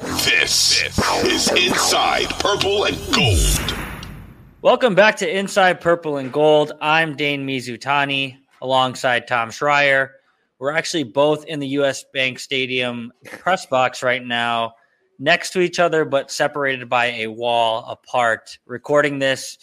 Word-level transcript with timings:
This 0.00 0.82
is 1.24 1.52
Inside 1.52 2.28
Purple 2.40 2.84
and 2.84 2.98
Gold. 3.14 3.78
Welcome 4.60 4.96
back 4.96 5.14
to 5.18 5.38
Inside 5.38 5.80
Purple 5.80 6.16
and 6.16 6.32
Gold. 6.32 6.72
I'm 6.80 7.14
Dane 7.14 7.46
Mizutani 7.46 8.38
alongside 8.60 9.28
Tom 9.28 9.50
Schreier. 9.50 10.10
We're 10.58 10.72
actually 10.72 11.04
both 11.04 11.44
in 11.46 11.60
the 11.60 11.68
US 11.68 12.04
Bank 12.12 12.40
Stadium 12.40 13.12
press 13.24 13.66
box 13.66 14.02
right 14.02 14.24
now, 14.24 14.74
next 15.20 15.50
to 15.50 15.60
each 15.60 15.78
other, 15.78 16.04
but 16.04 16.28
separated 16.28 16.88
by 16.88 17.12
a 17.12 17.28
wall 17.28 17.84
apart, 17.88 18.58
recording 18.66 19.20
this 19.20 19.58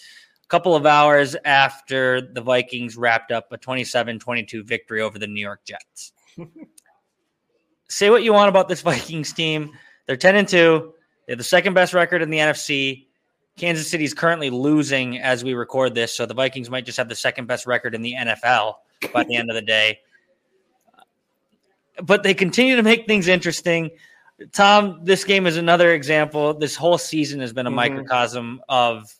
a 0.46 0.48
couple 0.48 0.78
of 0.78 0.86
hours 0.86 1.36
after 1.44 2.22
the 2.22 2.42
Vikings 2.42 2.96
wrapped 2.96 3.34
up 3.34 3.52
a 3.52 3.58
27 3.58 4.18
22 4.18 4.64
victory 4.64 5.02
over 5.02 5.20
the 5.20 5.28
New 5.28 5.42
York 5.42 5.66
Jets. 5.66 6.14
Say 7.90 8.10
what 8.10 8.24
you 8.24 8.32
want 8.32 8.48
about 8.48 8.70
this 8.70 8.80
Vikings 8.82 9.34
team. 9.34 9.72
They're 10.12 10.18
10 10.18 10.36
and 10.36 10.46
2. 10.46 10.94
They 11.26 11.32
have 11.32 11.38
the 11.38 11.44
second 11.46 11.74
best 11.74 11.94
record 11.94 12.22
in 12.22 12.30
the 12.30 12.40
NFC. 12.40 13.08
Kansas 13.56 13.90
City 13.90 14.04
is 14.04 14.14
currently 14.14 14.50
losing 14.50 15.18
as 15.20 15.42
we 15.42 15.54
record 15.54 15.96
this, 15.96 16.12
so 16.12 16.26
the 16.26 16.34
Vikings 16.34 16.70
might 16.70 16.86
just 16.86 16.98
have 16.98 17.08
the 17.08 17.16
second 17.16 17.46
best 17.46 17.66
record 17.66 17.96
in 17.96 18.02
the 18.02 18.14
NFL 18.20 18.74
by 19.14 19.24
the 19.24 19.38
end 19.38 19.50
of 19.50 19.56
the 19.56 19.62
day. 19.62 20.00
But 22.04 22.24
they 22.24 22.34
continue 22.34 22.76
to 22.76 22.84
make 22.84 23.08
things 23.08 23.30
interesting. 23.30 23.92
Tom, 24.52 25.00
this 25.02 25.24
game 25.24 25.48
is 25.48 25.56
another 25.56 25.94
example. 25.94 26.54
This 26.54 26.76
whole 26.76 26.98
season 26.98 27.40
has 27.40 27.54
been 27.54 27.68
a 27.68 27.72
Mhm. 27.72 27.76
microcosm 27.76 28.62
of, 28.68 29.16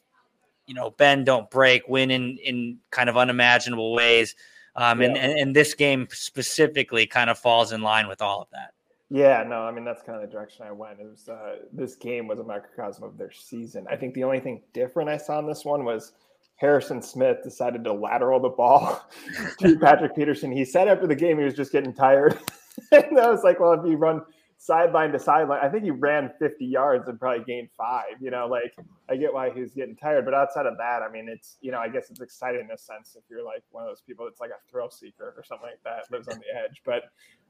you 0.66 0.74
know, 0.74 0.90
bend 0.90 1.26
don't 1.26 1.50
break, 1.50 1.88
win 1.88 2.12
in 2.12 2.38
in 2.40 2.80
kind 2.90 3.08
of 3.10 3.16
unimaginable 3.16 3.94
ways. 3.94 4.36
Um, 4.76 5.00
and, 5.00 5.16
and 5.18 5.40
and 5.40 5.56
this 5.56 5.74
game 5.74 6.10
specifically 6.12 7.08
kind 7.08 7.30
of 7.30 7.40
falls 7.40 7.72
in 7.72 7.82
line 7.82 8.10
with 8.10 8.22
all 8.22 8.42
of 8.42 8.50
that. 8.52 8.74
Yeah, 9.14 9.44
no, 9.46 9.64
I 9.64 9.72
mean 9.72 9.84
that's 9.84 10.02
kind 10.02 10.24
of 10.24 10.30
the 10.30 10.34
direction 10.34 10.66
I 10.66 10.72
went. 10.72 11.02
It 11.02 11.06
was 11.10 11.28
uh, 11.28 11.58
this 11.74 11.96
game 11.96 12.30
was 12.30 12.40
a 12.40 12.46
microcosm 12.46 13.04
of 13.04 13.18
their 13.18 13.32
season. 13.32 13.86
I 13.92 13.98
think 13.98 14.14
the 14.14 14.24
only 14.24 14.40
thing 14.40 14.62
different 14.74 15.10
I 15.10 15.18
saw 15.18 15.38
in 15.40 15.46
this 15.46 15.66
one 15.66 15.84
was 15.84 16.14
Harrison 16.56 17.02
Smith 17.02 17.40
decided 17.44 17.84
to 17.84 17.92
lateral 17.92 18.40
the 18.40 18.48
ball 18.50 19.06
to 19.60 19.78
Patrick 19.80 20.16
Peterson. 20.16 20.50
He 20.50 20.64
said 20.64 20.88
after 20.88 21.08
the 21.08 21.16
game 21.16 21.40
he 21.40 21.44
was 21.44 21.56
just 21.56 21.74
getting 21.74 21.94
tired, 21.94 22.40
and 22.94 23.20
I 23.20 23.30
was 23.30 23.44
like, 23.44 23.60
well, 23.60 23.74
if 23.74 23.86
you 23.86 23.98
run 23.98 24.22
sideline 24.58 25.12
to 25.12 25.20
sideline, 25.20 25.60
I 25.62 25.68
think 25.68 25.84
he 25.84 25.92
ran 25.92 26.32
50 26.40 26.66
yards 26.66 27.10
and 27.10 27.20
probably 27.20 27.44
gained 27.44 27.68
five. 27.78 28.14
You 28.22 28.32
know, 28.32 28.48
like 28.48 28.74
I 29.10 29.18
get 29.18 29.34
why 29.34 29.50
he 29.50 29.60
was 29.60 29.74
getting 29.74 29.98
tired, 29.98 30.24
but 30.24 30.34
outside 30.34 30.68
of 30.68 30.78
that, 30.78 31.02
I 31.02 31.12
mean, 31.12 31.28
it's 31.28 31.58
you 31.60 31.72
know, 31.74 31.80
I 31.80 31.90
guess 31.90 32.10
it's 32.12 32.22
exciting 32.22 32.62
in 32.62 32.72
a 32.72 32.78
sense 32.78 33.18
if 33.18 33.24
you're 33.30 33.44
like 33.44 33.64
one 33.72 33.84
of 33.84 33.90
those 33.90 34.04
people 34.08 34.24
that's 34.24 34.40
like 34.40 34.52
a 34.52 34.72
thrill 34.72 34.90
seeker 34.90 35.34
or 35.36 35.44
something 35.44 35.68
like 35.68 35.84
that, 35.84 36.10
lives 36.16 36.30
on 36.30 36.40
the 36.40 36.64
edge, 36.64 36.82
but. 36.86 37.04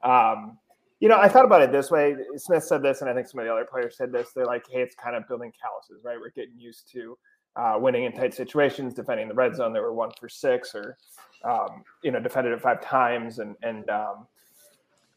um 0.10 0.58
you 1.02 1.10
know, 1.10 1.18
I 1.18 1.28
thought 1.28 1.46
about 1.46 1.64
it 1.64 1.72
this 1.72 1.90
way. 1.90 2.16
Smith 2.38 2.64
said 2.64 2.84
this, 2.84 3.02
and 3.02 3.10
I 3.10 3.14
think 3.16 3.28
some 3.28 3.40
of 3.40 3.46
the 3.48 3.52
other 3.52 3.66
players 3.66 3.98
said 3.98 4.12
this. 4.12 4.30
They're 4.36 4.46
like, 4.46 4.64
hey, 4.70 4.82
it's 4.82 4.94
kind 4.94 5.16
of 5.16 5.28
building 5.28 5.52
calluses, 5.60 6.06
right? 6.06 6.18
We're 6.20 6.30
getting 6.30 6.60
used 6.60 6.90
to 6.92 7.18
uh, 7.56 7.78
winning 7.80 8.04
in 8.04 8.12
tight 8.12 8.36
situations, 8.36 8.94
defending 8.94 9.28
the 9.28 9.34
red 9.34 9.56
zone. 9.56 9.74
They 9.74 9.80
were 9.80 9.94
one 9.94 10.12
for 10.20 10.30
six, 10.30 10.76
or 10.76 10.98
um, 11.44 11.84
you 12.04 12.12
know, 12.12 12.20
defended 12.20 12.54
it 12.54 12.62
five 12.62 12.82
times, 12.82 13.40
and 13.40 13.56
and 13.64 13.90
um, 13.90 14.28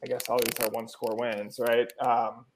I 0.03 0.07
guess 0.07 0.23
all 0.31 0.39
these 0.39 0.67
are 0.67 0.71
one 0.71 0.89
score 0.89 1.15
wins, 1.19 1.61
right? 1.61 1.93
Um, 2.01 2.47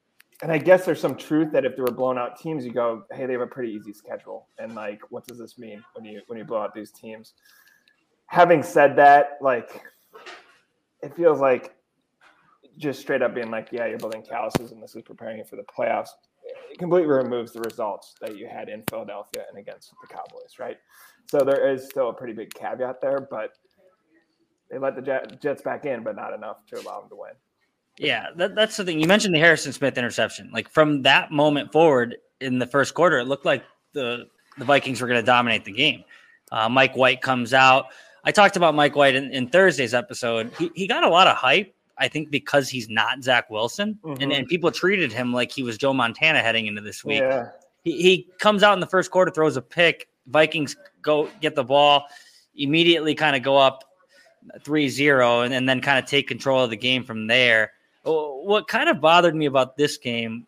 and 0.42 0.50
I 0.50 0.56
guess 0.56 0.86
there's 0.86 1.00
some 1.00 1.14
truth 1.14 1.52
that 1.52 1.66
if 1.66 1.76
there 1.76 1.84
were 1.84 1.92
blown 1.92 2.16
out 2.16 2.40
teams, 2.40 2.64
you 2.64 2.72
go, 2.72 3.02
hey, 3.12 3.26
they 3.26 3.32
have 3.34 3.42
a 3.42 3.46
pretty 3.46 3.72
easy 3.72 3.92
schedule, 3.92 4.48
and 4.58 4.74
like, 4.74 5.00
what 5.10 5.26
does 5.26 5.38
this 5.38 5.58
mean 5.58 5.84
when 5.94 6.06
you 6.06 6.22
when 6.28 6.38
you 6.38 6.46
blow 6.46 6.62
out 6.62 6.72
these 6.72 6.92
teams? 6.92 7.34
Having 8.28 8.62
said 8.62 8.96
that, 8.96 9.36
like, 9.42 9.82
it 11.02 11.14
feels 11.14 11.40
like 11.40 11.74
just 12.78 13.00
straight 13.00 13.22
up 13.22 13.34
being 13.34 13.50
like, 13.50 13.68
yeah, 13.72 13.86
you're 13.86 13.98
building 13.98 14.22
calluses 14.22 14.72
and 14.72 14.82
this 14.82 14.94
is 14.96 15.02
preparing 15.02 15.38
you 15.38 15.44
for 15.44 15.56
the 15.56 15.64
playoffs. 15.64 16.08
It 16.70 16.78
completely 16.78 17.08
removes 17.08 17.52
the 17.52 17.60
results 17.60 18.14
that 18.20 18.36
you 18.36 18.48
had 18.48 18.68
in 18.68 18.82
Philadelphia 18.88 19.44
and 19.48 19.58
against 19.58 19.92
the 20.00 20.06
Cowboys, 20.06 20.58
right? 20.58 20.78
So 21.26 21.40
there 21.40 21.70
is 21.70 21.84
still 21.84 22.08
a 22.08 22.12
pretty 22.12 22.32
big 22.32 22.54
caveat 22.54 23.00
there, 23.00 23.26
but 23.30 23.50
they 24.70 24.78
let 24.78 24.96
the 24.96 25.36
Jets 25.40 25.62
back 25.62 25.84
in, 25.84 26.02
but 26.02 26.16
not 26.16 26.32
enough 26.32 26.64
to 26.68 26.80
allow 26.80 27.00
them 27.00 27.10
to 27.10 27.16
win. 27.16 27.32
Yeah, 27.98 28.28
that, 28.36 28.54
that's 28.54 28.76
the 28.76 28.84
thing. 28.84 29.00
You 29.00 29.08
mentioned 29.08 29.34
the 29.34 29.40
Harrison 29.40 29.72
Smith 29.72 29.98
interception. 29.98 30.50
Like 30.52 30.70
from 30.70 31.02
that 31.02 31.32
moment 31.32 31.72
forward 31.72 32.16
in 32.40 32.58
the 32.58 32.66
first 32.66 32.94
quarter, 32.94 33.18
it 33.18 33.24
looked 33.24 33.44
like 33.44 33.64
the 33.92 34.28
the 34.58 34.64
Vikings 34.64 35.00
were 35.00 35.06
going 35.06 35.20
to 35.20 35.26
dominate 35.26 35.64
the 35.64 35.72
game. 35.72 36.04
Uh, 36.50 36.68
Mike 36.68 36.96
White 36.96 37.20
comes 37.20 37.54
out. 37.54 37.86
I 38.24 38.32
talked 38.32 38.56
about 38.56 38.74
Mike 38.74 38.96
White 38.96 39.14
in, 39.14 39.32
in 39.32 39.48
Thursday's 39.48 39.94
episode. 39.94 40.52
He, 40.58 40.70
he 40.74 40.86
got 40.88 41.04
a 41.04 41.08
lot 41.08 41.28
of 41.28 41.36
hype, 41.36 41.74
I 41.98 42.08
think, 42.08 42.30
because 42.30 42.68
he's 42.68 42.88
not 42.88 43.22
Zach 43.22 43.50
Wilson, 43.50 43.98
and, 44.04 44.18
Mhm. 44.18 44.38
and 44.38 44.46
people 44.46 44.70
treated 44.70 45.12
him 45.12 45.32
like 45.32 45.50
he 45.52 45.62
was 45.62 45.76
Joe 45.78 45.92
Montana 45.92 46.40
heading 46.40 46.66
into 46.66 46.80
this 46.80 47.04
week. 47.04 47.20
Yeah. 47.20 47.48
He, 47.84 48.02
he 48.02 48.28
comes 48.38 48.62
out 48.62 48.74
in 48.74 48.80
the 48.80 48.86
first 48.86 49.10
quarter, 49.10 49.30
throws 49.30 49.56
a 49.56 49.62
pick. 49.62 50.08
Vikings 50.26 50.76
go 51.02 51.28
get 51.40 51.54
the 51.54 51.64
ball, 51.64 52.04
immediately 52.54 53.14
kind 53.14 53.34
of 53.34 53.42
go 53.42 53.56
up 53.56 53.84
3 54.62 54.88
0, 54.88 55.40
and, 55.42 55.52
and 55.54 55.68
then 55.68 55.80
kind 55.80 55.98
of 55.98 56.04
take 56.04 56.28
control 56.28 56.62
of 56.64 56.70
the 56.70 56.76
game 56.76 57.04
from 57.04 57.26
there. 57.26 57.72
Oh, 58.04 58.42
What 58.42 58.68
kind 58.68 58.88
of 58.88 59.00
bothered 59.00 59.34
me 59.34 59.46
about 59.46 59.76
this 59.76 59.96
game, 59.98 60.46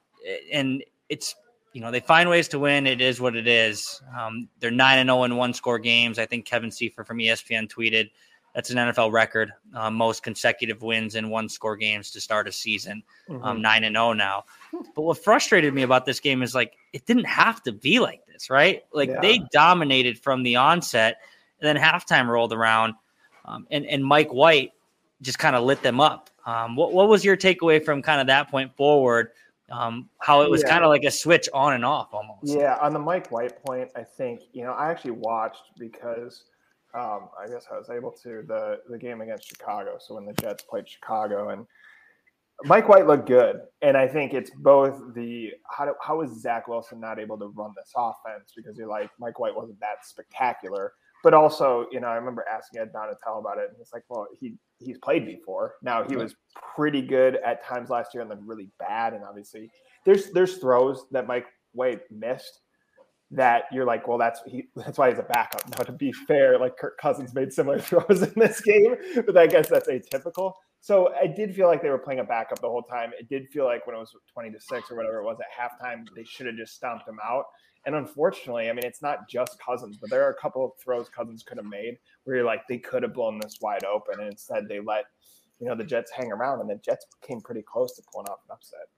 and 0.53 0.85
it's, 1.09 1.35
you 1.73 1.81
know, 1.81 1.91
they 1.91 2.01
find 2.01 2.29
ways 2.29 2.49
to 2.49 2.59
win. 2.59 2.87
It 2.87 3.01
is 3.01 3.21
what 3.21 3.37
it 3.37 3.47
is. 3.47 4.01
Um, 4.19 4.49
they're 4.61 4.71
9 4.71 4.99
and 4.99 5.09
0 5.09 5.25
in 5.25 5.37
one 5.37 5.53
score 5.55 5.79
games. 5.79 6.19
I 6.19 6.27
think 6.27 6.45
Kevin 6.47 6.71
Seifert 6.71 7.07
from 7.07 7.19
ESPN 7.19 7.69
tweeted 7.69 8.11
that's 8.55 8.71
an 8.71 8.77
NFL 8.79 9.13
record, 9.13 9.53
uh, 9.75 9.91
most 9.91 10.23
consecutive 10.23 10.83
wins 10.83 11.15
in 11.15 11.31
one 11.31 11.49
score 11.49 11.77
games 11.77 12.11
to 12.13 12.21
start 12.21 12.49
a 12.49 12.53
season. 12.53 13.03
Um, 13.29 13.59
Mhm. 13.59 13.61
9 13.63 13.85
and 13.85 13.97
0 13.97 14.13
now. 14.15 14.45
But 14.95 15.03
what 15.03 15.19
frustrated 15.23 15.73
me 15.73 15.83
about 15.83 16.05
this 16.05 16.21
game 16.21 16.43
is 16.43 16.55
like 16.55 16.77
it 16.93 17.07
didn't 17.07 17.27
have 17.27 17.63
to 17.65 17.73
be 17.73 18.01
like 18.01 18.25
this, 18.27 18.51
right? 18.51 18.85
Like 18.93 19.09
Yeah. 19.09 19.21
they 19.21 19.41
dominated 19.53 20.19
from 20.19 20.43
the 20.43 20.57
onset, 20.57 21.21
and 21.61 21.69
then 21.69 21.83
halftime 21.83 22.27
rolled 22.27 22.53
around, 22.53 22.95
um, 23.45 23.67
and 23.71 23.87
and 23.87 24.05
Mike 24.05 24.33
White 24.33 24.73
just 25.23 25.39
kind 25.39 25.55
of 25.55 25.63
lit 25.65 25.83
them 25.83 26.01
up. 26.01 26.31
Um, 26.47 26.75
what 26.77 26.93
what 26.93 27.09
was 27.09 27.25
your 27.25 27.37
takeaway 27.37 27.85
from 27.85 28.03
kind 28.03 28.21
of 28.21 28.27
that 28.29 28.51
point 28.51 28.75
forward? 28.77 29.31
Um, 29.71 30.09
how 30.19 30.43
it 30.43 30.51
was 30.51 30.63
Yeah. 30.63 30.71
kind 30.71 30.83
of 30.85 30.89
like 30.91 31.05
a 31.05 31.11
switch 31.13 31.49
on 31.55 31.75
and 31.75 31.85
off 31.85 32.13
almost. 32.13 32.43
Yeah, 32.43 32.77
on 32.81 32.93
the 32.93 32.99
Mike 32.99 33.31
White 33.31 33.63
point, 33.65 33.89
I 33.95 34.03
think 34.03 34.41
you 34.53 34.65
know 34.65 34.73
I 34.73 34.91
actually 34.91 35.13
watched 35.13 35.63
because 35.79 36.45
um, 36.95 37.29
I 37.39 37.47
guess 37.49 37.67
I 37.71 37.79
was 37.79 37.91
able 37.91 38.13
to 38.23 38.43
the 38.47 38.81
the 38.89 38.99
game 38.99 39.21
against 39.21 39.49
Chicago. 39.49 39.97
So 40.01 40.15
when 40.15 40.27
the 40.27 40.33
Jets 40.35 40.65
played 40.65 40.89
Chicago, 40.89 41.51
and 41.51 41.67
Mike 42.65 42.89
White 42.89 43.07
looked 43.07 43.27
good, 43.27 43.61
and 43.83 43.97
I 43.97 44.09
think 44.09 44.35
it's 44.35 44.51
both 44.51 45.15
the 45.15 45.51
how 45.69 45.87
do, 45.87 45.95
how 46.03 46.21
is 46.23 46.43
Zach 46.43 46.69
Wilson 46.69 47.01
not 47.01 47.19
able 47.19 47.39
to 47.39 47.47
run 47.47 47.73
this 47.77 47.93
offense? 47.97 48.53
Because 48.57 48.77
you're 48.77 48.89
like 48.89 49.11
Mike 49.19 49.39
White 49.39 49.55
wasn't 49.55 49.79
that 49.81 50.05
spectacular, 50.05 50.93
but 51.23 51.33
also 51.33 51.87
you 51.93 52.01
know 52.01 52.09
I 52.09 52.17
remember 52.17 52.45
asking 52.53 52.81
Ed 52.81 52.93
Donatell 52.93 53.39
about 53.39 53.59
it, 53.59 53.69
and 53.69 53.77
he's 53.79 53.93
like, 53.93 54.05
well 54.09 54.27
he 54.41 54.57
he's 54.79 54.99
played 54.99 55.27
before. 55.27 55.75
Now 55.83 56.05
he 56.05 56.17
was 56.17 56.35
pretty 56.75 57.03
good 57.03 57.39
at 57.47 57.65
times 57.65 57.89
last 57.89 58.15
year, 58.15 58.23
and 58.23 58.31
then 58.31 58.45
really 58.45 58.69
bad, 58.79 59.15
and 59.15 59.23
obviously 59.25 59.71
there's 60.05 60.31
there's 60.33 60.59
throws 60.59 61.07
that 61.13 61.27
Mike 61.27 61.47
White 61.73 62.03
missed 62.11 62.61
that 63.33 63.65
you're 63.71 63.85
like, 63.85 64.09
well, 64.09 64.19
that's 64.19 64.41
he, 64.47 64.69
that's 64.77 64.99
why 64.99 65.11
he's 65.11 65.19
a 65.19 65.25
backup. 65.25 65.69
Now, 65.69 65.85
to 65.85 65.93
be 65.93 66.13
fair, 66.13 66.59
like 66.59 66.77
Kirk 66.77 66.99
Cousins 66.99 67.35
made 67.35 67.53
similar 67.53 67.79
throws 67.81 68.23
in 68.23 68.33
this 68.37 68.61
game, 68.61 68.97
but 69.27 69.37
I 69.37 69.47
guess 69.47 69.69
that's 69.69 69.89
atypical. 69.89 70.55
So 70.81 71.13
I 71.15 71.27
did 71.27 71.55
feel 71.55 71.69
like 71.69 71.83
they 71.83 71.91
were 71.91 71.99
playing 71.99 72.21
a 72.21 72.25
backup 72.25 72.61
the 72.61 72.69
whole 72.69 72.83
time. 72.83 73.11
It 73.19 73.29
did 73.29 73.49
feel 73.49 73.67
like 73.67 73.87
when 73.87 73.95
it 73.95 73.99
was 73.99 74.17
20 74.33 74.51
to 74.53 74.61
6 74.61 74.91
or 74.91 74.97
whatever 74.97 75.19
it 75.19 75.25
was 75.25 75.39
at 75.39 75.47
halftime, 75.53 76.07
they 76.17 76.25
should 76.25 76.47
have 76.47 76.57
just 76.57 76.75
stomped 76.75 77.07
him 77.07 77.19
out. 77.23 77.45
And 77.87 77.95
unfortunately, 77.95 78.69
I 78.69 78.73
mean, 78.73 78.85
it's 78.85 79.03
not 79.03 79.29
just 79.29 79.59
Cousins, 79.65 79.99
but 79.99 80.11
there 80.11 80.25
are 80.27 80.31
a 80.31 80.41
couple 80.41 80.65
of 80.65 80.73
throws 80.83 81.09
Cousins 81.09 81.43
could 81.43 81.59
have 81.59 81.67
made 81.67 81.99
where 82.25 82.37
you're 82.37 82.45
like, 82.45 82.67
they 82.67 82.79
could 82.79 83.03
have 83.03 83.15
blown 83.15 83.39
this 83.39 83.59
wide 83.61 83.85
open. 83.85 84.21
And 84.21 84.29
instead, 84.31 84.69
they 84.69 84.81
let, 84.81 85.05
you 85.59 85.69
know, 85.69 85.75
the 85.75 85.85
Jets 85.85 86.11
hang 86.11 86.33
around, 86.33 86.61
and 86.61 86.69
the 86.69 86.77
Jets 86.77 87.07
came 87.27 87.41
pretty 87.41 87.63
close 87.63 87.95
to 87.97 88.03
pulling 88.13 88.29
off 88.29 88.41
an 88.49 88.53
upset. 88.53 88.89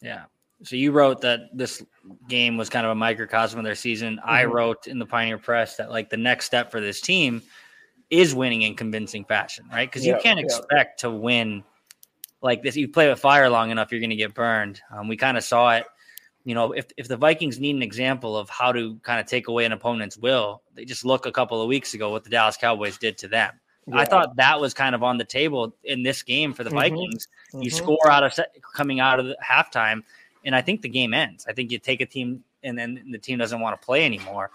Yeah. 0.00 0.24
So 0.64 0.76
you 0.76 0.92
wrote 0.92 1.20
that 1.22 1.48
this 1.52 1.82
game 2.28 2.56
was 2.56 2.68
kind 2.68 2.86
of 2.86 2.92
a 2.92 2.94
microcosm 2.94 3.58
of 3.58 3.64
their 3.64 3.74
season. 3.74 4.16
Mm-hmm. 4.16 4.28
I 4.28 4.44
wrote 4.44 4.86
in 4.86 4.98
the 4.98 5.06
Pioneer 5.06 5.38
Press 5.38 5.76
that 5.76 5.90
like 5.90 6.10
the 6.10 6.16
next 6.16 6.46
step 6.46 6.70
for 6.70 6.80
this 6.80 7.00
team 7.00 7.42
is 8.10 8.34
winning 8.34 8.62
in 8.62 8.74
convincing 8.74 9.24
fashion, 9.24 9.64
right? 9.72 9.88
Because 9.88 10.04
you 10.06 10.16
can't 10.22 10.38
expect 10.38 11.00
to 11.00 11.10
win 11.10 11.64
like 12.42 12.62
this. 12.62 12.76
You 12.76 12.88
play 12.88 13.08
with 13.08 13.18
fire 13.18 13.48
long 13.48 13.70
enough, 13.70 13.90
you're 13.90 14.00
going 14.00 14.10
to 14.10 14.16
get 14.16 14.34
burned. 14.34 14.80
Um, 14.90 15.08
we 15.08 15.16
kind 15.16 15.36
of 15.36 15.44
saw 15.44 15.70
it. 15.76 15.86
You 16.44 16.54
know, 16.54 16.72
if 16.72 16.86
if 16.96 17.08
the 17.08 17.16
Vikings 17.16 17.60
need 17.60 17.76
an 17.76 17.82
example 17.82 18.36
of 18.36 18.50
how 18.50 18.72
to 18.72 18.98
kind 19.02 19.20
of 19.20 19.26
take 19.26 19.48
away 19.48 19.64
an 19.64 19.72
opponent's 19.72 20.18
will, 20.18 20.60
they 20.74 20.84
just 20.84 21.04
look 21.04 21.24
a 21.24 21.32
couple 21.32 21.62
of 21.62 21.68
weeks 21.68 21.94
ago 21.94 22.10
what 22.10 22.24
the 22.24 22.30
Dallas 22.30 22.56
Cowboys 22.56 22.98
did 22.98 23.16
to 23.18 23.28
them. 23.28 23.52
Yeah. 23.86 23.98
I 23.98 24.04
thought 24.04 24.36
that 24.36 24.60
was 24.60 24.74
kind 24.74 24.94
of 24.94 25.02
on 25.02 25.18
the 25.18 25.24
table 25.24 25.74
in 25.84 26.02
this 26.02 26.22
game 26.22 26.52
for 26.52 26.64
the 26.64 26.70
mm-hmm. 26.70 26.78
Vikings. 26.78 27.28
Mm-hmm. 27.52 27.62
You 27.62 27.70
score 27.70 28.10
out 28.10 28.24
of 28.24 28.38
coming 28.74 29.00
out 29.00 29.20
of 29.20 29.26
the 29.26 29.36
halftime 29.42 30.02
and 30.44 30.54
I 30.54 30.60
think 30.60 30.82
the 30.82 30.88
game 30.88 31.14
ends. 31.14 31.46
I 31.48 31.52
think 31.52 31.70
you 31.70 31.78
take 31.78 32.00
a 32.00 32.06
team 32.06 32.44
and 32.62 32.78
then 32.78 33.02
the 33.10 33.18
team 33.18 33.38
doesn't 33.38 33.60
want 33.60 33.80
to 33.80 33.84
play 33.84 34.04
anymore. 34.04 34.50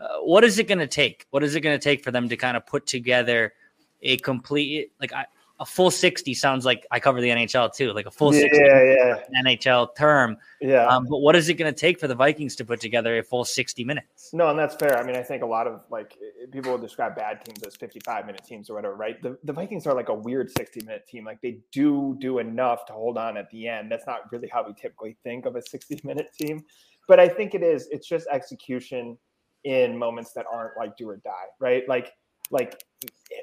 Uh, 0.00 0.18
what 0.18 0.44
is 0.44 0.58
it 0.58 0.68
going 0.68 0.78
to 0.78 0.86
take? 0.86 1.26
What 1.30 1.42
is 1.42 1.54
it 1.54 1.60
going 1.60 1.78
to 1.78 1.82
take 1.82 2.04
for 2.04 2.10
them 2.10 2.28
to 2.28 2.36
kind 2.36 2.56
of 2.56 2.66
put 2.66 2.86
together 2.86 3.54
a 4.02 4.16
complete 4.18 4.92
like 5.00 5.12
I, 5.12 5.26
a 5.58 5.64
full 5.64 5.90
60 5.90 6.34
sounds 6.34 6.66
like 6.66 6.86
I 6.90 7.00
cover 7.00 7.20
the 7.20 7.30
NHL 7.30 7.74
too, 7.74 7.92
like 7.92 8.06
a 8.06 8.10
full 8.10 8.34
yeah, 8.34 8.40
60 8.42 8.58
yeah. 8.58 9.42
NHL 9.42 9.96
term. 9.96 10.36
Yeah. 10.60 10.86
Um, 10.86 11.06
but 11.08 11.18
what 11.18 11.34
is 11.34 11.48
it 11.48 11.54
going 11.54 11.72
to 11.72 11.78
take 11.78 11.98
for 11.98 12.08
the 12.08 12.14
Vikings 12.14 12.56
to 12.56 12.64
put 12.64 12.80
together 12.80 13.18
a 13.18 13.22
full 13.22 13.44
60 13.44 13.82
minutes? 13.84 14.34
No, 14.34 14.48
and 14.50 14.58
that's 14.58 14.74
fair. 14.74 14.98
I 14.98 15.02
mean, 15.02 15.16
I 15.16 15.22
think 15.22 15.42
a 15.42 15.46
lot 15.46 15.66
of 15.66 15.82
like 15.90 16.14
people 16.52 16.72
will 16.72 16.78
describe 16.78 17.16
bad 17.16 17.42
teams 17.44 17.62
as 17.62 17.74
55 17.76 18.26
minute 18.26 18.42
teams 18.44 18.68
or 18.68 18.74
whatever, 18.74 18.96
right? 18.96 19.20
The, 19.22 19.38
the 19.44 19.52
Vikings 19.52 19.86
are 19.86 19.94
like 19.94 20.10
a 20.10 20.14
weird 20.14 20.50
60 20.50 20.84
minute 20.84 21.06
team. 21.08 21.24
Like 21.24 21.40
they 21.40 21.60
do 21.72 22.16
do 22.20 22.38
enough 22.38 22.84
to 22.86 22.92
hold 22.92 23.16
on 23.16 23.38
at 23.38 23.50
the 23.50 23.66
end. 23.66 23.90
That's 23.90 24.06
not 24.06 24.30
really 24.30 24.48
how 24.48 24.66
we 24.66 24.74
typically 24.74 25.16
think 25.24 25.46
of 25.46 25.56
a 25.56 25.62
60 25.62 26.00
minute 26.04 26.28
team. 26.38 26.62
But 27.08 27.18
I 27.18 27.28
think 27.28 27.54
it 27.54 27.62
is, 27.62 27.88
it's 27.90 28.06
just 28.06 28.26
execution 28.30 29.16
in 29.64 29.96
moments 29.96 30.32
that 30.32 30.44
aren't 30.52 30.76
like 30.76 30.96
do 30.96 31.08
or 31.08 31.16
die, 31.16 31.30
right? 31.60 31.88
Like, 31.88 32.12
like 32.50 32.82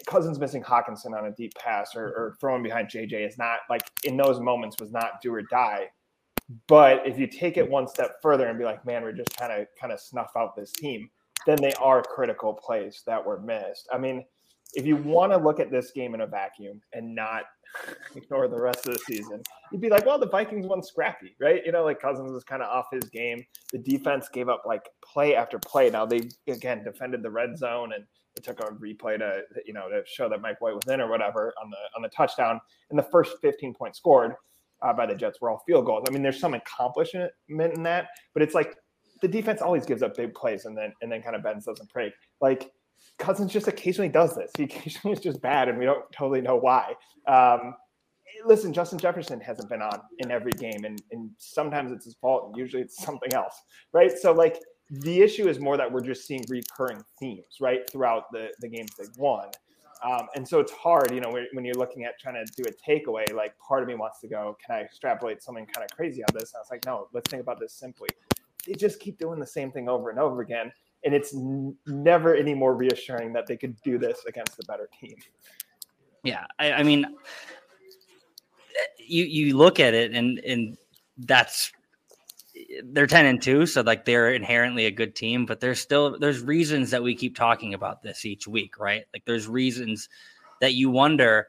Cousins 0.08 0.40
missing 0.40 0.64
Hockenson 0.64 1.18
on 1.18 1.26
a 1.26 1.32
deep 1.32 1.54
pass 1.56 1.96
or, 1.96 2.06
or 2.06 2.38
throwing 2.40 2.64
behind 2.64 2.88
JJ 2.88 3.28
is 3.28 3.38
not 3.38 3.60
like 3.70 3.82
in 4.04 4.18
those 4.18 4.40
moments 4.40 4.78
was 4.80 4.92
not 4.92 5.22
do 5.22 5.34
or 5.34 5.42
die. 5.44 5.88
But 6.68 7.08
if 7.08 7.18
you 7.18 7.28
take 7.28 7.58
it 7.58 7.70
one 7.70 7.88
step 7.88 8.18
further 8.22 8.48
and 8.48 8.60
be 8.60 8.66
like, 8.66 8.86
man, 8.86 9.04
we're 9.04 9.14
just 9.14 9.36
kind 9.38 9.52
of 9.52 9.68
kind 9.80 9.94
of 9.94 10.00
snuff 10.00 10.32
out 10.38 10.56
this 10.56 10.72
team, 10.72 11.10
then 11.46 11.58
they 11.62 11.74
are 11.74 12.02
critical 12.02 12.54
plays 12.54 13.04
that 13.06 13.24
were 13.26 13.40
missed. 13.42 13.88
I 13.92 13.98
mean, 13.98 14.26
if 14.74 14.86
you 14.86 14.98
want 14.98 15.32
to 15.32 15.38
look 15.38 15.60
at 15.60 15.72
this 15.72 15.92
game 15.92 16.16
in 16.16 16.22
a 16.22 16.28
vacuum 16.28 16.82
and 16.94 17.14
not 17.14 17.44
ignore 18.16 18.48
the 18.48 18.60
rest 18.60 18.88
of 18.88 18.94
the 18.94 19.00
season, 19.00 19.42
you'd 19.72 19.82
be 19.82 19.90
like, 19.90 20.06
well, 20.06 20.20
the 20.20 20.28
Vikings 20.28 20.68
won 20.68 20.84
scrappy, 20.84 21.36
right? 21.40 21.62
You 21.66 21.72
know, 21.72 21.84
like 21.84 22.02
Cousins 22.02 22.32
was 22.32 22.44
kind 22.44 22.62
of 22.62 22.70
off 22.70 22.88
his 22.92 23.06
game. 23.06 23.46
The 23.72 23.80
defense 23.80 24.28
gave 24.30 24.50
up 24.50 24.64
like 24.66 24.90
play 25.04 25.36
after 25.36 25.60
play. 25.60 25.90
Now 25.90 26.06
they 26.06 26.30
again 26.48 26.84
defended 26.84 27.24
the 27.24 27.32
red 27.32 27.58
zone 27.58 27.94
and 27.94 28.04
it 28.36 28.44
took 28.44 28.60
a 28.60 28.72
replay 28.74 29.18
to 29.18 29.42
you 29.66 29.74
know 29.74 29.90
to 29.90 30.02
show 30.06 30.30
that 30.30 30.42
Mike 30.42 30.62
White 30.62 30.76
was 30.76 30.88
in 30.88 31.02
or 31.02 31.10
whatever 31.10 31.54
on 31.62 31.70
the 31.70 31.78
on 31.96 32.02
the 32.02 32.10
touchdown. 32.10 32.60
And 32.90 32.98
the 32.98 33.04
first 33.04 33.34
15 33.42 33.74
points 33.74 34.00
scored 34.00 34.34
uh, 34.82 34.94
by 34.94 35.06
the 35.06 35.16
Jets 35.16 35.40
were 35.42 35.50
all 35.50 35.64
field 35.66 35.86
goals. 35.86 36.06
I 36.08 36.12
mean, 36.12 36.22
there's 36.22 36.40
some 36.40 36.54
accomplishment 36.54 37.32
in 37.50 37.84
that, 37.84 38.08
but 38.34 38.44
it's 38.44 38.56
like 38.56 38.76
the 39.22 39.28
defense 39.28 39.62
always 39.62 39.86
gives 39.86 40.04
up 40.04 40.16
big 40.18 40.34
plays 40.34 40.66
and 40.66 40.78
then 40.78 40.94
and 41.02 41.12
then 41.12 41.22
kind 41.22 41.36
of 41.36 41.44
bends 41.44 41.66
doesn't 41.66 41.92
break. 41.92 42.14
Like 42.42 42.72
Cousins 43.20 43.52
just 43.52 43.68
occasionally 43.68 44.10
does 44.10 44.36
this. 44.36 44.52
He 44.58 44.64
occasionally 44.64 45.14
is 45.14 45.20
just 45.20 45.42
bad, 45.42 45.70
and 45.70 45.78
we 45.78 45.86
don't 45.86 46.04
totally 46.12 46.42
know 46.42 46.56
why. 46.56 46.94
Um, 47.28 47.76
listen, 48.46 48.74
Justin 48.74 49.00
Jefferson 49.00 49.40
hasn't 49.40 49.70
been 49.70 49.82
on 49.82 50.00
in 50.20 50.32
every 50.32 50.52
game, 50.54 50.84
and, 50.84 51.02
and 51.12 51.30
sometimes 51.38 51.92
it's 51.92 52.06
his 52.06 52.16
fault, 52.16 52.48
and 52.48 52.58
usually 52.58 52.82
it's 52.82 53.02
something 53.04 53.34
else, 53.34 53.56
right? 53.94 54.12
So 54.18 54.34
like 54.34 54.60
the 55.02 55.22
issue 55.22 55.48
is 55.48 55.60
more 55.60 55.76
that 55.78 55.92
we're 55.92 56.02
just 56.02 56.28
seeing 56.28 56.44
recurring 56.48 57.04
themes, 57.20 57.58
right, 57.60 57.90
throughout 57.90 58.32
the, 58.32 58.50
the 58.60 58.68
games 58.68 58.92
they've 58.98 59.18
won. 59.18 59.50
Um, 60.04 60.28
and 60.36 60.48
so 60.48 60.60
it's 60.60 60.72
hard, 60.72 61.12
you 61.12 61.22
know, 61.22 61.34
when 61.54 61.66
you're 61.66 61.76
looking 61.76 62.04
at 62.04 62.20
trying 62.20 62.36
to 62.36 62.52
do 62.56 62.64
a 62.68 62.92
takeaway, 62.92 63.34
like 63.34 63.58
part 63.58 63.82
of 63.82 63.88
me 63.88 63.96
wants 63.96 64.20
to 64.20 64.28
go, 64.28 64.58
can 64.64 64.76
I 64.76 64.82
extrapolate 64.82 65.42
something 65.42 65.66
kind 65.66 65.84
of 65.90 65.96
crazy 65.96 66.22
on 66.24 66.28
this? 66.34 66.52
And 66.52 66.58
I 66.58 66.60
was 66.60 66.68
like, 66.70 66.86
no, 66.86 67.08
let's 67.14 67.30
think 67.32 67.42
about 67.42 67.60
this 67.60 67.74
simply. 67.74 68.10
They 68.68 68.74
just 68.74 69.00
keep 69.00 69.18
doing 69.18 69.40
the 69.40 69.48
same 69.48 69.72
thing 69.72 69.88
over 69.90 70.10
and 70.10 70.20
over 70.20 70.42
again. 70.42 70.72
And 71.06 71.14
it's 71.14 71.34
n- 71.34 71.76
never 71.88 72.36
any 72.36 72.54
more 72.54 72.76
reassuring 72.76 73.34
that 73.34 73.48
they 73.48 73.58
could 73.58 73.82
do 73.82 73.98
this 73.98 74.26
against 74.28 74.58
the 74.58 74.64
better 74.66 74.90
team. 75.00 75.16
Yeah. 76.24 76.46
I, 76.60 76.74
I 76.74 76.84
mean, 76.84 77.06
you, 79.00 79.24
you 79.24 79.58
look 79.58 79.80
at 79.80 79.94
it 79.94 80.12
and, 80.12 80.40
and 80.40 80.78
that's 81.18 81.72
they're 82.86 83.08
10 83.08 83.26
and 83.26 83.42
2 83.42 83.66
so 83.66 83.82
like 83.82 84.06
they're 84.06 84.34
inherently 84.34 84.86
a 84.86 84.92
good 84.92 85.16
team 85.16 85.46
but 85.46 85.60
there's 85.60 85.80
still 85.80 86.18
there's 86.20 86.42
reasons 86.42 86.92
that 86.92 87.04
we 87.04 87.16
keep 87.16 87.36
talking 87.36 87.74
about 87.74 88.02
this 88.02 88.26
each 88.26 88.48
week 88.48 88.80
right? 88.80 89.06
Like 89.14 89.26
there's 89.26 89.48
reasons 89.48 90.10
that 90.62 90.74
you 90.74 90.90
wonder 90.90 91.48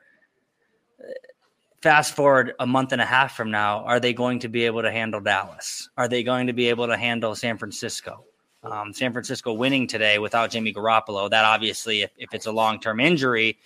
fast 1.82 2.14
forward 2.14 2.54
a 2.58 2.66
month 2.66 2.92
and 2.92 3.00
a 3.00 3.04
half 3.04 3.36
from 3.36 3.50
now 3.50 3.84
are 3.84 4.00
they 4.00 4.12
going 4.12 4.38
to 4.38 4.48
be 4.48 4.64
able 4.64 4.82
to 4.82 4.90
handle 4.90 5.20
dallas? 5.20 5.88
Are 5.96 6.08
they 6.08 6.22
going 6.22 6.46
to 6.46 6.52
be 6.52 6.68
able 6.68 6.86
to 6.86 6.96
handle 6.96 7.34
san 7.34 7.58
francisco? 7.58 8.24
Um, 8.62 8.92
san 8.92 9.12
francisco 9.12 9.52
winning 9.52 9.86
today 9.86 10.18
without 10.18 10.50
jimmy 10.50 10.72
garoppolo 10.72 11.28
that 11.30 11.44
obviously 11.44 12.02
if, 12.02 12.10
if 12.16 12.32
it's 12.32 12.46
a 12.46 12.52
long-term 12.52 12.98
injury 12.98 13.58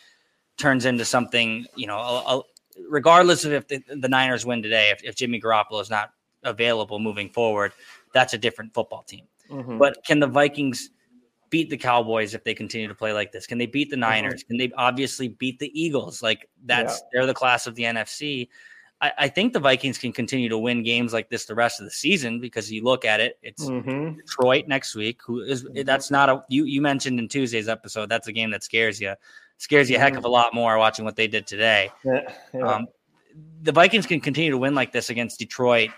turns 0.57 0.85
into 0.85 1.05
something 1.05 1.67
you 1.77 1.87
know 1.87 1.99
a, 1.99 2.39
a, 2.39 2.43
regardless 2.89 3.45
of 3.45 3.53
if 3.53 3.69
the, 3.69 3.83
the 3.89 4.09
niners 4.09 4.45
win 4.45 4.61
today 4.61 4.91
if, 4.91 5.05
if 5.05 5.15
jimmy 5.15 5.41
garoppolo 5.41 5.81
is 5.81 5.89
not 5.89 6.11
available 6.45 6.99
moving 6.99 7.29
forward, 7.29 7.73
that's 8.13 8.35
a 8.35 8.39
different 8.39 8.75
football 8.75 9.03
team. 9.03 9.25
Mm-hmm. 9.51 9.79
But 9.79 10.05
can 10.05 10.21
the 10.21 10.27
Vikings 10.27 10.91
beat 11.51 11.71
the 11.71 11.77
Cowboys 11.77 12.35
if 12.35 12.45
they 12.45 12.55
continue 12.55 12.89
to 12.89 12.95
play 12.95 13.13
like 13.13 13.33
this? 13.33 13.47
Can 13.47 13.59
they 13.59 13.67
beat 13.67 13.91
the 13.91 13.97
mm-hmm. 13.97 14.01
Niners? 14.01 14.43
Mm-hmm. 14.43 14.49
Can 14.49 14.57
they 14.59 14.73
obviously 14.77 15.29
beat 15.29 15.59
the 15.59 15.71
Eagles? 15.81 16.23
Like 16.23 16.49
that's 16.65 16.99
yeah. 16.99 17.09
they're 17.13 17.27
the 17.27 17.35
class 17.35 17.67
of 17.67 17.75
the 17.75 17.85
NFC. 17.85 18.49
I, 19.01 19.13
I, 19.17 19.29
think 19.29 19.53
the 19.53 19.61
Vikings 19.61 19.97
can 19.97 20.13
continue 20.13 20.49
to 20.49 20.59
win 20.59 20.83
games 20.83 21.13
like 21.13 21.31
this 21.31 21.45
the 21.45 21.55
rest 21.55 21.79
of 21.79 21.85
the 21.85 21.91
season 21.91 22.41
because 22.41 22.71
you 22.71 22.83
look 22.83 23.05
at 23.05 23.21
it, 23.21 23.39
it's 23.43 23.65
mm-hmm. 23.65 24.17
Detroit 24.17 24.67
next 24.67 24.97
week. 24.97 25.21
Who 25.25 25.41
is 25.41 25.65
mm-hmm. 25.65 25.83
that's 25.85 26.11
not 26.11 26.29
a 26.29 26.45
you 26.49 26.65
you 26.65 26.83
mentioned 26.83 27.19
in 27.19 27.29
Tuesday's 27.29 27.69
episode. 27.69 28.09
That's 28.09 28.27
a 28.27 28.33
game 28.33 28.51
that 28.51 28.65
scares 28.65 29.01
you, 29.01 29.15
scares 29.59 29.89
you 29.89 29.97
a 29.97 30.01
heck 30.01 30.15
of 30.15 30.19
a 30.19 30.21
mm-hmm. 30.23 30.33
lot 30.33 30.55
more 30.55 30.79
watching 30.79 31.05
what 31.05 31.17
they 31.17 31.29
did 31.29 31.47
today. 31.47 31.91
Yeah, 32.05 32.33
yeah. 32.53 32.61
Um, 32.61 32.89
the 33.63 33.71
Vikings 33.71 34.07
can 34.07 34.21
continue 34.21 34.51
to 34.51 34.59
win 34.59 34.75
like 34.75 34.91
this 34.93 35.11
against 35.11 35.39
Detroit 35.39 35.91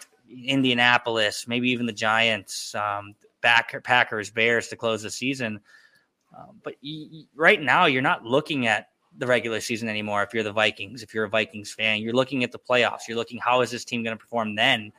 Indianapolis, 0.44 1.46
maybe 1.48 1.70
even 1.70 1.86
the 1.86 1.92
Giants, 1.92 2.74
um, 2.74 3.14
back, 3.40 3.74
Packers, 3.84 4.30
Bears 4.30 4.68
to 4.68 4.76
close 4.76 5.02
the 5.02 5.10
season. 5.10 5.60
Um, 6.36 6.60
but 6.62 6.74
right 7.34 7.60
now, 7.60 7.86
you're 7.86 8.02
not 8.02 8.24
looking 8.24 8.66
at 8.66 8.88
the 9.18 9.26
regular 9.26 9.60
season 9.60 9.88
anymore. 9.88 10.22
If 10.22 10.32
you're 10.32 10.44
the 10.44 10.52
Vikings, 10.52 11.02
if 11.02 11.12
you're 11.12 11.24
a 11.24 11.28
Vikings 11.28 11.72
fan, 11.72 12.00
you're 12.00 12.12
looking 12.12 12.44
at 12.44 12.52
the 12.52 12.58
playoffs. 12.58 13.08
You're 13.08 13.16
looking 13.16 13.38
how 13.38 13.60
is 13.62 13.70
this 13.70 13.84
team 13.84 14.02
going 14.04 14.16
to 14.16 14.20
perform 14.20 14.54
then? 14.54 14.92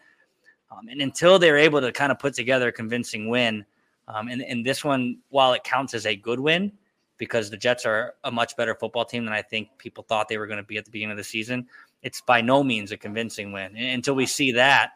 Um, 0.71 0.87
and 0.89 1.01
until 1.01 1.39
they're 1.39 1.57
able 1.57 1.81
to 1.81 1.91
kind 1.91 2.11
of 2.11 2.19
put 2.19 2.33
together 2.33 2.69
a 2.69 2.71
convincing 2.71 3.29
win, 3.29 3.65
um, 4.07 4.27
and, 4.27 4.41
and 4.41 4.65
this 4.65 4.83
one, 4.83 5.19
while 5.29 5.53
it 5.53 5.63
counts 5.63 5.93
as 5.93 6.05
a 6.05 6.15
good 6.15 6.39
win, 6.39 6.71
because 7.17 7.49
the 7.49 7.57
Jets 7.57 7.85
are 7.85 8.15
a 8.23 8.31
much 8.31 8.57
better 8.57 8.73
football 8.73 9.05
team 9.05 9.25
than 9.25 9.33
I 9.33 9.41
think 9.41 9.69
people 9.77 10.03
thought 10.03 10.27
they 10.27 10.37
were 10.37 10.47
going 10.47 10.57
to 10.57 10.63
be 10.63 10.77
at 10.77 10.85
the 10.85 10.91
beginning 10.91 11.11
of 11.11 11.17
the 11.17 11.23
season. 11.23 11.67
It's 12.01 12.19
by 12.19 12.41
no 12.41 12.63
means 12.63 12.91
a 12.91 12.97
convincing 12.97 13.51
win. 13.51 13.75
And 13.77 13.89
until 13.89 14.15
we 14.15 14.25
see 14.25 14.53
that, 14.53 14.93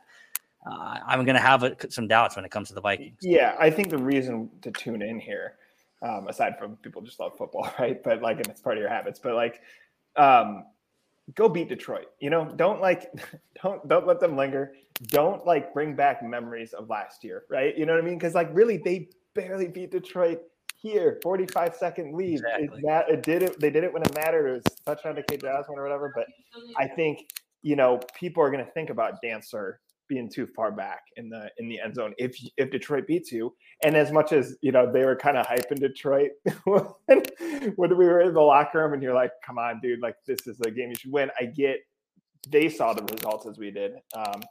uh, 0.65 0.97
I'm 1.05 1.23
going 1.25 1.35
to 1.35 1.41
have 1.41 1.63
a, 1.63 1.75
some 1.89 2.07
doubts 2.07 2.35
when 2.35 2.45
it 2.45 2.51
comes 2.51 2.69
to 2.69 2.73
the 2.73 2.81
Vikings. 2.81 3.19
Yeah, 3.21 3.55
I 3.59 3.69
think 3.69 3.89
the 3.89 3.97
reason 3.97 4.49
to 4.61 4.71
tune 4.71 5.01
in 5.01 5.19
here, 5.19 5.55
um, 6.01 6.27
aside 6.27 6.57
from 6.57 6.75
people 6.77 7.01
just 7.01 7.19
love 7.19 7.37
football, 7.37 7.71
right? 7.79 8.03
But 8.03 8.21
like, 8.21 8.37
and 8.37 8.47
it's 8.47 8.61
part 8.61 8.77
of 8.77 8.81
your 8.81 8.89
habits. 8.89 9.19
But 9.19 9.35
like, 9.35 9.61
um, 10.15 10.65
go 11.35 11.47
beat 11.47 11.69
Detroit. 11.69 12.07
You 12.19 12.31
know, 12.31 12.51
don't 12.55 12.81
like, 12.81 13.11
don't 13.63 13.87
don't 13.87 14.07
let 14.07 14.19
them 14.19 14.35
linger. 14.35 14.73
Don't 15.07 15.45
like 15.45 15.73
bring 15.73 15.93
back 15.93 16.23
memories 16.23 16.73
of 16.73 16.89
last 16.89 17.23
year, 17.23 17.43
right? 17.49 17.77
You 17.77 17.85
know 17.85 17.93
what 17.93 18.01
I 18.01 18.05
mean? 18.05 18.17
Because 18.17 18.33
like, 18.33 18.49
really, 18.53 18.77
they 18.77 19.09
barely 19.33 19.67
beat 19.67 19.91
Detroit 19.91 20.41
here. 20.77 21.19
45 21.21 21.75
second 21.75 22.15
lead. 22.15 22.41
Exactly. 22.41 22.81
That 22.83 23.09
it 23.09 23.21
did 23.21 23.43
it. 23.43 23.59
They 23.59 23.69
did 23.69 23.83
it 23.83 23.93
when 23.93 24.01
it 24.01 24.15
mattered. 24.15 24.47
It 24.47 24.53
was 24.53 24.75
touchdown 24.85 25.15
to 25.15 25.23
KJ 25.23 25.43
Osborn 25.43 25.77
or 25.77 25.83
whatever. 25.83 26.11
But 26.15 26.25
I 26.77 26.87
think 26.87 27.29
you 27.61 27.75
know 27.75 27.99
people 28.15 28.41
are 28.41 28.49
going 28.49 28.65
to 28.65 28.71
think 28.71 28.89
about 28.89 29.21
Dantzler 29.21 29.75
being 30.07 30.29
too 30.29 30.47
far 30.55 30.71
back 30.71 31.01
in 31.17 31.29
the 31.29 31.49
in 31.57 31.67
the 31.67 31.79
end 31.79 31.95
zone 31.95 32.13
if 32.17 32.37
if 32.57 32.71
Detroit 32.71 33.07
beats 33.07 33.31
you. 33.31 33.53
And 33.83 33.95
as 33.95 34.11
much 34.11 34.31
as 34.31 34.57
you 34.61 34.71
know 34.71 34.91
they 34.91 35.05
were 35.05 35.15
kind 35.15 35.37
of 35.37 35.45
hyping 35.45 35.79
Detroit 35.79 36.31
when, 36.65 37.23
when 37.75 37.97
we 37.97 38.05
were 38.05 38.21
in 38.21 38.33
the 38.33 38.41
locker 38.41 38.79
room, 38.79 38.93
and 38.93 39.03
you're 39.03 39.15
like, 39.15 39.31
"Come 39.45 39.57
on, 39.57 39.79
dude! 39.81 40.01
Like 40.01 40.15
this 40.25 40.47
is 40.47 40.59
a 40.61 40.71
game 40.71 40.89
you 40.89 40.95
should 40.95 41.11
win." 41.11 41.29
I 41.39 41.45
get 41.45 41.77
they 42.49 42.69
saw 42.69 42.93
the 42.93 43.03
results 43.03 43.45
as 43.45 43.57
we 43.57 43.71
did. 43.71 43.93
Um, 44.15 44.41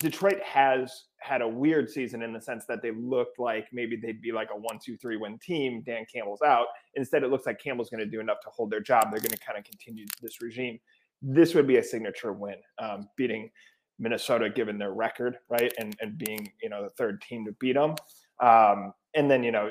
Detroit 0.00 0.40
has 0.42 1.04
had 1.18 1.42
a 1.42 1.48
weird 1.48 1.90
season 1.90 2.22
in 2.22 2.32
the 2.32 2.40
sense 2.40 2.64
that 2.66 2.80
they 2.82 2.90
looked 2.90 3.38
like 3.38 3.68
maybe 3.70 3.96
they'd 3.96 4.22
be 4.22 4.32
like 4.32 4.48
a 4.50 4.56
one, 4.56 4.78
two, 4.82 4.96
three 4.96 5.18
win 5.18 5.38
team. 5.38 5.82
Dan 5.84 6.06
Campbell's 6.12 6.40
out. 6.40 6.66
Instead, 6.94 7.22
it 7.22 7.30
looks 7.30 7.44
like 7.44 7.60
Campbell's 7.62 7.90
going 7.90 8.02
to 8.02 8.10
do 8.10 8.18
enough 8.18 8.40
to 8.44 8.50
hold 8.50 8.70
their 8.70 8.80
job. 8.80 9.08
They're 9.10 9.20
going 9.20 9.30
to 9.30 9.38
kind 9.38 9.58
of 9.58 9.64
continue 9.64 10.06
this 10.22 10.40
regime. 10.40 10.78
This 11.20 11.54
would 11.54 11.66
be 11.66 11.76
a 11.76 11.82
signature 11.82 12.32
win, 12.32 12.56
um, 12.78 13.08
beating 13.16 13.50
Minnesota 14.00 14.48
given 14.48 14.78
their 14.78 14.92
record, 14.92 15.36
right? 15.48 15.72
And 15.78 15.94
and 16.00 16.18
being 16.18 16.50
you 16.62 16.68
know 16.68 16.82
the 16.82 16.90
third 16.90 17.20
team 17.22 17.44
to 17.44 17.52
beat 17.60 17.74
them. 17.74 17.94
Um, 18.40 18.92
and 19.14 19.30
then 19.30 19.44
you 19.44 19.52
know, 19.52 19.70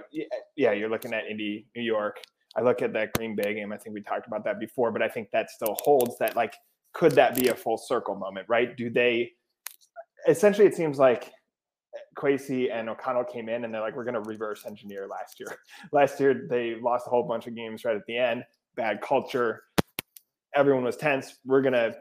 yeah, 0.56 0.72
you're 0.72 0.90
looking 0.90 1.14
at 1.14 1.26
Indy, 1.30 1.66
New 1.76 1.82
York. 1.82 2.20
I 2.56 2.62
look 2.62 2.82
at 2.82 2.94
that 2.94 3.14
Green 3.14 3.36
Bay 3.36 3.54
game. 3.56 3.72
I 3.72 3.78
think 3.78 3.94
we 3.94 4.02
talked 4.02 4.28
about 4.28 4.44
that 4.46 4.60
before, 4.60 4.92
but 4.92 5.02
I 5.02 5.10
think 5.10 5.30
that 5.32 5.50
still 5.50 5.76
holds. 5.82 6.18
That 6.20 6.36
like, 6.36 6.54
could 6.94 7.14
that 7.14 7.36
be 7.36 7.50
a 7.50 7.56
full 7.56 7.78
circle 7.78 8.16
moment, 8.16 8.48
right? 8.48 8.78
Do 8.78 8.90
they? 8.90 9.32
Essentially, 10.28 10.68
it 10.68 10.76
seems 10.76 11.00
like 11.00 11.32
Kwesi 12.18 12.72
and 12.72 12.90
O'Connell 12.90 13.24
came 13.24 13.50
in 13.50 13.64
and 13.64 13.74
they're 13.74 13.82
like, 13.82 13.96
we're 13.96 14.04
going 14.04 14.22
to 14.22 14.22
reverse 14.22 14.66
engineer 14.66 15.08
last 15.08 15.40
year. 15.40 15.58
last 15.92 16.20
year, 16.20 16.46
they 16.50 16.76
lost 16.76 17.08
a 17.08 17.10
whole 17.10 17.24
bunch 17.24 17.48
of 17.48 17.56
games 17.56 17.86
right 17.86 17.96
at 17.96 18.06
the 18.08 18.18
end. 18.18 18.44
Bad 18.76 19.02
culture. 19.02 19.64
Everyone 20.56 20.84
was 20.84 20.98
tense. 20.98 21.38
We're 21.46 21.62
going 21.62 21.74
to 21.74 21.96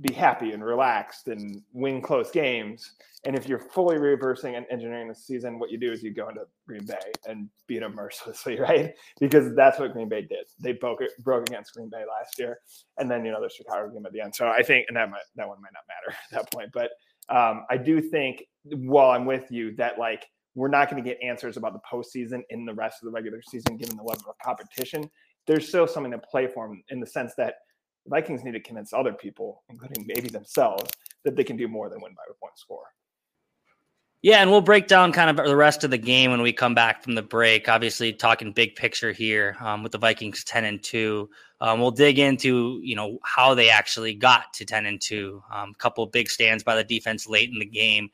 be 0.00 0.12
happy 0.12 0.52
and 0.52 0.64
relaxed 0.64 1.28
and 1.28 1.62
win 1.72 2.00
close 2.00 2.30
games. 2.30 2.92
And 3.24 3.36
if 3.36 3.48
you're 3.48 3.58
fully 3.58 3.98
reversing 3.98 4.54
and 4.54 4.64
engineering 4.70 5.08
the 5.08 5.14
season, 5.14 5.58
what 5.58 5.70
you 5.70 5.78
do 5.78 5.90
is 5.90 6.02
you 6.04 6.14
go 6.14 6.28
into 6.28 6.42
Green 6.68 6.86
Bay 6.86 7.12
and 7.26 7.48
beat 7.66 7.80
them 7.80 7.96
mercilessly, 7.96 8.60
right? 8.60 8.94
Because 9.20 9.54
that's 9.56 9.78
what 9.78 9.92
Green 9.92 10.08
Bay 10.08 10.22
did. 10.22 10.46
They 10.60 10.72
broke 10.72 11.00
it, 11.00 11.10
broke 11.24 11.48
against 11.48 11.74
Green 11.74 11.88
Bay 11.88 12.04
last 12.08 12.38
year, 12.38 12.60
and 12.96 13.10
then 13.10 13.24
you 13.24 13.32
know 13.32 13.42
the 13.42 13.48
Chicago 13.48 13.90
game 13.90 14.06
at 14.06 14.12
the 14.12 14.20
end. 14.20 14.34
So 14.34 14.46
I 14.46 14.62
think, 14.62 14.86
and 14.88 14.96
that 14.96 15.10
might, 15.10 15.22
that 15.34 15.48
one 15.48 15.60
might 15.60 15.72
not 15.72 15.82
matter 15.88 16.16
at 16.32 16.42
that 16.42 16.52
point, 16.52 16.70
but 16.72 16.90
um, 17.34 17.64
I 17.68 17.76
do 17.76 18.00
think 18.00 18.44
while 18.64 19.10
I'm 19.10 19.26
with 19.26 19.50
you 19.50 19.74
that 19.76 19.98
like 19.98 20.26
we're 20.54 20.68
not 20.68 20.90
going 20.90 21.02
to 21.02 21.08
get 21.08 21.22
answers 21.22 21.56
about 21.56 21.72
the 21.72 21.80
postseason 21.90 22.42
in 22.50 22.64
the 22.64 22.74
rest 22.74 23.02
of 23.02 23.06
the 23.06 23.12
regular 23.12 23.40
season, 23.42 23.76
given 23.76 23.96
the 23.96 24.02
level 24.02 24.30
of 24.30 24.38
competition. 24.38 25.08
There's 25.46 25.68
still 25.68 25.86
something 25.86 26.12
to 26.12 26.18
play 26.18 26.46
for 26.46 26.76
in 26.90 27.00
the 27.00 27.06
sense 27.06 27.32
that 27.38 27.54
Vikings 28.06 28.44
need 28.44 28.52
to 28.52 28.60
convince 28.60 28.92
other 28.92 29.12
people, 29.12 29.62
including 29.68 30.06
maybe 30.06 30.28
themselves, 30.28 30.90
that 31.24 31.36
they 31.36 31.44
can 31.44 31.56
do 31.56 31.68
more 31.68 31.88
than 31.88 32.00
win 32.00 32.12
by 32.12 32.22
one 32.40 32.52
score. 32.56 32.86
Yeah, 34.20 34.38
and 34.42 34.50
we'll 34.50 34.60
break 34.60 34.88
down 34.88 35.12
kind 35.12 35.30
of 35.30 35.46
the 35.46 35.54
rest 35.54 35.84
of 35.84 35.92
the 35.92 35.98
game 35.98 36.32
when 36.32 36.42
we 36.42 36.52
come 36.52 36.74
back 36.74 37.04
from 37.04 37.14
the 37.14 37.22
break. 37.22 37.68
Obviously, 37.68 38.12
talking 38.12 38.52
big 38.52 38.74
picture 38.74 39.12
here 39.12 39.56
um, 39.60 39.84
with 39.84 39.92
the 39.92 39.98
Vikings 39.98 40.42
ten 40.42 40.64
and 40.64 40.82
two. 40.82 41.30
Um, 41.60 41.78
we'll 41.78 41.92
dig 41.92 42.18
into 42.18 42.80
you 42.82 42.96
know 42.96 43.18
how 43.22 43.54
they 43.54 43.70
actually 43.70 44.14
got 44.14 44.52
to 44.54 44.64
ten 44.64 44.86
and 44.86 45.00
two. 45.00 45.40
A 45.52 45.58
um, 45.58 45.74
couple 45.78 46.04
big 46.06 46.28
stands 46.28 46.64
by 46.64 46.74
the 46.74 46.82
defense 46.82 47.28
late 47.28 47.50
in 47.50 47.60
the 47.60 47.64
game, 47.64 48.10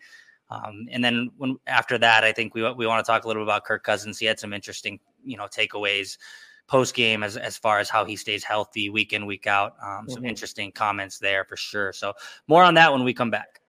um, 0.51 0.87
and 0.91 1.03
then 1.03 1.31
when 1.39 1.57
after 1.67 1.97
that, 1.97 2.23
I 2.23 2.33
think 2.33 2.55
we 2.55 2.71
we 2.75 2.87
want 2.87 3.03
to 3.03 3.11
talk 3.11 3.25
a 3.25 3.27
little 3.27 3.41
bit 3.41 3.49
about 3.49 3.65
Kirk 3.65 3.83
Cousins. 3.83 4.19
He 4.19 4.27
had 4.27 4.39
some 4.39 4.53
interesting 4.53 5.01
you 5.25 5.39
know 5.39 5.47
takeaways 5.47 6.19
post 6.67 6.95
game 6.95 7.23
as 7.23 7.37
as 7.37 7.57
far 7.57 7.79
as 7.79 7.89
how 7.89 8.05
he 8.05 8.17
stays 8.17 8.45
healthy 8.45 8.91
week 8.91 9.13
in 9.13 9.27
week 9.27 9.47
out. 9.47 9.75
Um, 9.83 10.09
some 10.09 10.19
mm-hmm. 10.19 10.27
interesting 10.27 10.73
comments 10.73 11.19
there 11.19 11.45
for 11.45 11.57
sure. 11.57 11.93
So 11.93 12.13
more 12.49 12.63
on 12.63 12.75
that 12.75 12.93
when 12.93 13.05
we 13.05 13.15
come 13.15 13.31
back. 13.31 13.61